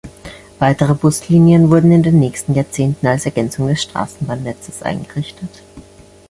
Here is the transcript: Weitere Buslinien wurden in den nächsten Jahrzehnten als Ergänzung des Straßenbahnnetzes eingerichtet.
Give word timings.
Weitere 0.57 0.95
Buslinien 0.95 1.69
wurden 1.69 1.91
in 1.91 2.01
den 2.01 2.19
nächsten 2.19 2.55
Jahrzehnten 2.55 3.05
als 3.05 3.25
Ergänzung 3.25 3.67
des 3.67 3.83
Straßenbahnnetzes 3.83 4.81
eingerichtet. 4.81 5.61